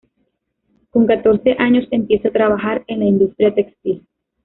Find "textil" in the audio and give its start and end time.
3.53-4.01